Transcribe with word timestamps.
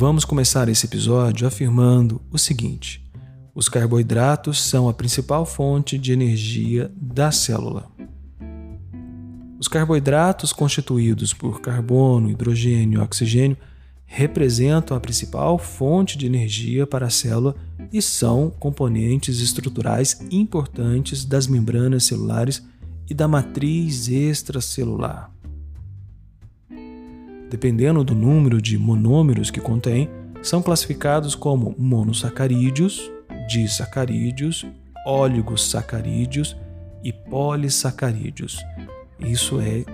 Vamos 0.00 0.24
começar 0.24 0.68
esse 0.68 0.86
episódio 0.86 1.44
afirmando 1.44 2.22
o 2.30 2.38
seguinte: 2.38 3.04
os 3.52 3.68
carboidratos 3.68 4.62
são 4.62 4.88
a 4.88 4.94
principal 4.94 5.44
fonte 5.44 5.98
de 5.98 6.12
energia 6.12 6.88
da 6.96 7.32
célula. 7.32 7.90
Os 9.58 9.66
carboidratos 9.66 10.52
constituídos 10.52 11.34
por 11.34 11.60
carbono, 11.60 12.30
hidrogênio 12.30 13.00
e 13.00 13.02
oxigênio 13.02 13.56
representam 14.06 14.96
a 14.96 15.00
principal 15.00 15.58
fonte 15.58 16.16
de 16.16 16.26
energia 16.26 16.86
para 16.86 17.06
a 17.06 17.10
célula 17.10 17.56
e 17.92 18.00
são 18.00 18.50
componentes 18.50 19.40
estruturais 19.40 20.20
importantes 20.30 21.24
das 21.24 21.48
membranas 21.48 22.04
celulares 22.04 22.64
e 23.10 23.14
da 23.14 23.26
matriz 23.26 24.06
extracelular. 24.06 25.28
Dependendo 27.50 28.04
do 28.04 28.14
número 28.14 28.60
de 28.60 28.76
monômeros 28.76 29.50
que 29.50 29.60
contém, 29.60 30.10
são 30.42 30.62
classificados 30.62 31.34
como 31.34 31.74
monossacarídeos, 31.78 33.10
disacarídeos, 33.48 34.66
oligosacarídeos 35.06 36.56
e 37.02 37.12
polissacarídeos. 37.12 38.58
Isso 39.18 39.60
é 39.60 39.84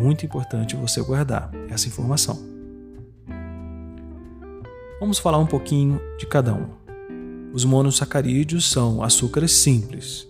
muito 0.00 0.24
importante 0.24 0.74
você 0.74 1.02
guardar 1.02 1.50
essa 1.68 1.86
informação. 1.86 2.38
Vamos 4.98 5.18
falar 5.18 5.38
um 5.38 5.46
pouquinho 5.46 6.00
de 6.18 6.26
cada 6.26 6.54
um. 6.54 6.66
Os 7.52 7.64
monossacarídeos 7.64 8.70
são 8.70 9.02
açúcares 9.02 9.52
simples. 9.52 10.26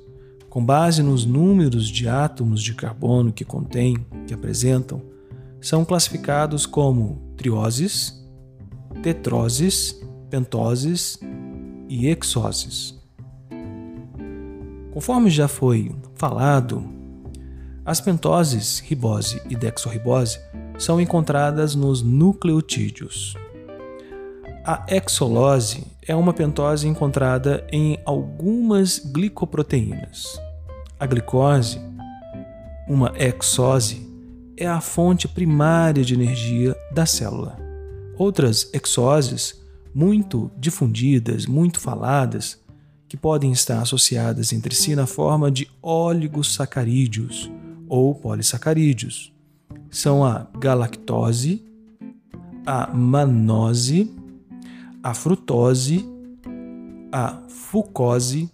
Com 0.50 0.64
base 0.64 1.02
nos 1.02 1.24
números 1.24 1.88
de 1.88 2.08
átomos 2.08 2.62
de 2.62 2.74
carbono 2.74 3.32
que 3.32 3.44
contêm, 3.44 3.96
que 4.26 4.34
apresentam, 4.34 5.02
são 5.66 5.84
classificados 5.84 6.64
como 6.64 7.34
trioses, 7.36 8.24
tetroses, 9.02 10.00
pentoses 10.30 11.18
e 11.88 12.06
hexoses. 12.06 12.96
Conforme 14.92 15.28
já 15.28 15.48
foi 15.48 15.92
falado, 16.14 16.84
as 17.84 18.00
pentoses, 18.00 18.78
ribose 18.78 19.42
e 19.50 19.56
dexorribose 19.56 20.38
são 20.78 21.00
encontradas 21.00 21.74
nos 21.74 22.00
nucleotídeos. 22.00 23.34
A 24.64 24.86
hexolose 24.88 25.84
é 26.06 26.14
uma 26.14 26.32
pentose 26.32 26.86
encontrada 26.86 27.66
em 27.72 27.98
algumas 28.04 29.00
glicoproteínas. 29.00 30.40
A 31.00 31.06
glicose, 31.06 31.80
uma 32.86 33.12
hexose, 33.16 34.05
é 34.56 34.66
a 34.66 34.80
fonte 34.80 35.28
primária 35.28 36.04
de 36.04 36.14
energia 36.14 36.74
da 36.92 37.04
célula. 37.04 37.58
Outras 38.16 38.70
exoses, 38.72 39.60
muito 39.94 40.50
difundidas, 40.58 41.46
muito 41.46 41.78
faladas, 41.78 42.58
que 43.08 43.16
podem 43.16 43.52
estar 43.52 43.82
associadas 43.82 44.52
entre 44.52 44.74
si 44.74 44.96
na 44.96 45.06
forma 45.06 45.50
de 45.50 45.68
oligosacarídeos 45.80 47.50
ou 47.88 48.14
polissacarídeos, 48.14 49.32
são 49.90 50.24
a 50.24 50.46
galactose, 50.58 51.64
a 52.66 52.92
manose, 52.92 54.12
a 55.02 55.14
frutose, 55.14 56.04
a 57.12 57.42
fucose, 57.48 58.50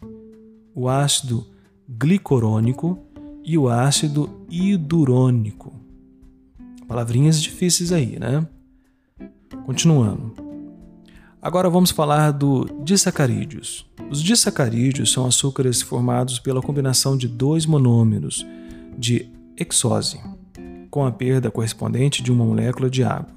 o 0.74 0.88
ácido 0.88 1.46
glicorônico 1.88 2.98
e 3.42 3.56
o 3.56 3.68
ácido 3.68 4.44
hidurônico. 4.50 5.81
Palavrinhas 6.86 7.40
difíceis 7.40 7.92
aí, 7.92 8.18
né? 8.18 8.46
Continuando. 9.66 10.34
Agora 11.40 11.68
vamos 11.68 11.90
falar 11.90 12.30
do 12.30 12.66
disacarídeos. 12.84 13.84
Os 14.08 14.22
disacarídeos 14.22 15.12
são 15.12 15.26
açúcares 15.26 15.82
formados 15.82 16.38
pela 16.38 16.62
combinação 16.62 17.16
de 17.16 17.26
dois 17.26 17.66
monômeros 17.66 18.46
de 18.96 19.28
exose, 19.56 20.20
com 20.90 21.04
a 21.04 21.10
perda 21.10 21.50
correspondente 21.50 22.22
de 22.22 22.30
uma 22.30 22.44
molécula 22.44 22.88
de 22.88 23.02
água. 23.02 23.34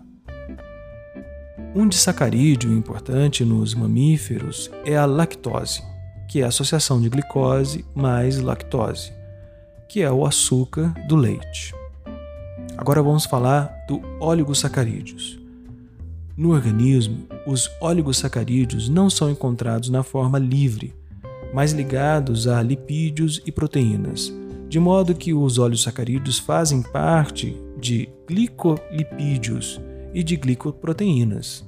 Um 1.74 1.88
disacarídeo 1.88 2.72
importante 2.72 3.44
nos 3.44 3.74
mamíferos 3.74 4.70
é 4.86 4.96
a 4.96 5.06
lactose, 5.06 5.82
que 6.30 6.42
é 6.42 6.44
a 6.46 6.50
associação 6.50 7.02
de 7.02 7.10
glicose 7.10 7.84
mais 7.96 8.40
lactose, 8.40 9.12
que 9.90 10.02
é 10.02 10.12
o 10.12 10.26
açúcar 10.26 10.94
do 11.08 11.16
leite. 11.16 11.74
Agora 12.78 13.02
vamos 13.02 13.26
falar 13.26 13.86
do 13.88 14.02
oligosacarídeos. 14.20 15.40
No 16.38 16.52
organismo, 16.52 17.26
os 17.48 17.70
oligosacarídeos 17.80 18.90
não 18.90 19.10
são 19.10 19.30
encontrados 19.30 19.90
na 19.90 20.04
forma 20.04 20.38
livre, 20.38 20.94
mas 21.54 21.72
ligados 21.72 22.48
a 22.48 22.62
lipídios 22.62 23.42
e 23.46 23.52
proteínas, 23.52 24.34
de 24.68 24.80
modo 24.80 25.16
que 25.16 25.34
os 25.34 25.58
oligosacarídeos 25.58 26.38
fazem 26.38 26.82
parte 26.82 27.56
de 27.80 28.10
glicolipídios 28.28 29.80
e 30.14 30.24
de 30.24 30.36
glicoproteínas. 30.36 31.64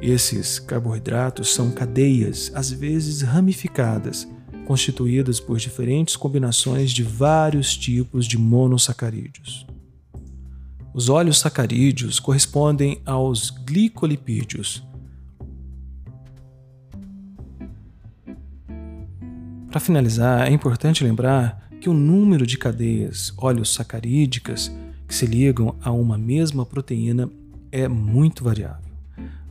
Esses 0.00 0.58
carboidratos 0.58 1.52
são 1.52 1.70
cadeias, 1.70 2.52
às 2.54 2.70
vezes 2.70 3.20
ramificadas, 3.20 4.28
constituídas 4.64 5.40
por 5.40 5.58
diferentes 5.58 6.16
combinações 6.16 6.92
de 6.92 7.02
vários 7.02 7.76
tipos 7.76 8.26
de 8.26 8.38
monossacarídeos. 8.38 9.66
Os 10.94 11.08
óleos 11.08 11.38
sacarídeos 11.38 12.18
correspondem 12.18 13.00
aos 13.04 13.50
glicolipídios. 13.50 14.82
Para 19.70 19.80
finalizar, 19.80 20.48
é 20.48 20.50
importante 20.50 21.04
lembrar 21.04 21.68
que 21.80 21.90
o 21.90 21.94
número 21.94 22.46
de 22.46 22.56
cadeias 22.56 23.32
sacarídicas 23.66 24.72
que 25.06 25.14
se 25.14 25.26
ligam 25.26 25.76
a 25.82 25.92
uma 25.92 26.18
mesma 26.18 26.64
proteína 26.64 27.30
é 27.70 27.86
muito 27.86 28.42
variável. 28.42 28.90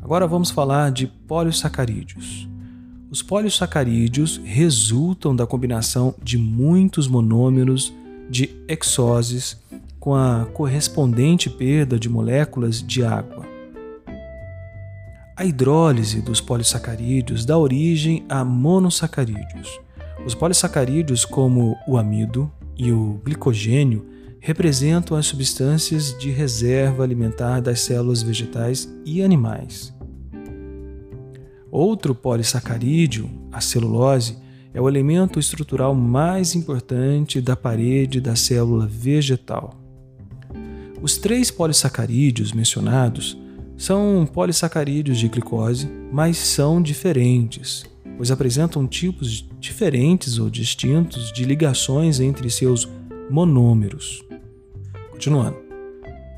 Agora 0.01 0.27
vamos 0.27 0.49
falar 0.49 0.91
de 0.91 1.07
polissacarídeos. 1.07 2.47
Os 3.09 3.21
polissacarídeos 3.21 4.41
resultam 4.43 5.35
da 5.35 5.47
combinação 5.47 6.13
de 6.21 6.37
muitos 6.37 7.07
monômeros 7.07 7.93
de 8.29 8.49
exoses 8.67 9.57
com 9.99 10.15
a 10.15 10.45
correspondente 10.53 11.49
perda 11.49 11.99
de 11.99 12.09
moléculas 12.09 12.81
de 12.81 13.03
água. 13.03 13.45
A 15.35 15.45
hidrólise 15.45 16.21
dos 16.21 16.41
polissacarídeos 16.41 17.45
dá 17.45 17.57
origem 17.57 18.25
a 18.27 18.43
monossacarídeos. 18.43 19.79
Os 20.25 20.33
polissacarídeos, 20.33 21.25
como 21.25 21.75
o 21.87 21.97
amido 21.97 22.51
e 22.75 22.91
o 22.91 23.21
glicogênio, 23.23 24.05
representam 24.39 25.15
as 25.15 25.25
substâncias 25.25 26.17
de 26.17 26.31
reserva 26.31 27.03
alimentar 27.03 27.59
das 27.59 27.81
células 27.81 28.21
vegetais 28.21 28.91
e 29.05 29.21
animais. 29.21 29.93
Outro 31.69 32.15
polissacarídeo, 32.15 33.29
a 33.51 33.61
celulose, 33.61 34.37
é 34.73 34.81
o 34.81 34.87
elemento 34.87 35.39
estrutural 35.39 35.93
mais 35.93 36.55
importante 36.55 37.41
da 37.41 37.55
parede 37.55 38.21
da 38.21 38.35
célula 38.35 38.87
vegetal. 38.87 39.86
Os 41.01 41.17
três 41.17 41.49
polissacarídeos 41.51 42.51
mencionados 42.51 43.37
são 43.77 44.27
polissacarídeos 44.31 45.17
de 45.19 45.29
glicose, 45.29 45.87
mas 46.11 46.37
são 46.37 46.81
diferentes, 46.81 47.85
pois 48.17 48.31
apresentam 48.31 48.87
tipos 48.87 49.47
diferentes 49.59 50.39
ou 50.39 50.49
distintos 50.49 51.31
de 51.31 51.45
ligações 51.45 52.19
entre 52.19 52.49
seus 52.49 52.89
monômeros. 53.29 54.25
Continuando. 55.11 55.67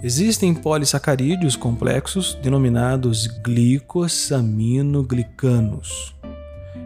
Existem 0.03 0.53
polissacarídeos 0.53 1.56
complexos 1.56 2.38
denominados 2.42 3.28
glicosaminoglicanos, 3.28 6.13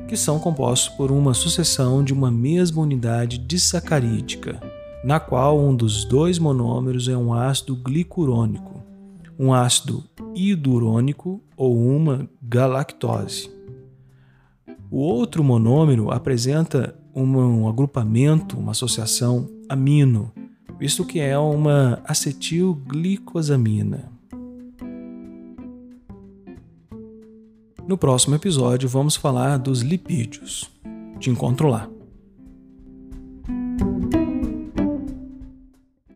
que 0.07 0.15
são 0.15 0.37
compostos 0.39 0.95
por 0.95 1.11
uma 1.11 1.33
sucessão 1.33 2.03
de 2.03 2.13
uma 2.13 2.29
mesma 2.29 2.83
unidade 2.83 3.39
disacarídica 3.39 4.59
na 5.03 5.19
qual 5.19 5.59
um 5.59 5.75
dos 5.75 6.05
dois 6.05 6.39
monômeros 6.39 7.09
é 7.09 7.17
um 7.17 7.33
ácido 7.33 7.75
glicurônico, 7.75 8.81
um 9.37 9.53
ácido 9.53 10.01
hidurônico 10.33 11.41
ou 11.57 11.77
uma 11.77 12.29
galactose. 12.41 13.51
O 14.89 14.99
outro 14.99 15.43
monômero 15.43 16.09
apresenta 16.11 16.95
um 17.13 17.67
agrupamento, 17.67 18.57
uma 18.57 18.71
associação 18.71 19.49
amino, 19.67 20.31
visto 20.79 21.03
que 21.05 21.19
é 21.19 21.37
uma 21.37 22.01
acetilglicosamina. 22.05 24.09
No 27.87 27.97
próximo 27.97 28.35
episódio 28.35 28.87
vamos 28.87 29.17
falar 29.17 29.57
dos 29.57 29.81
lipídios. 29.81 30.71
Te 31.19 31.29
encontro 31.29 31.67
lá. 31.67 31.92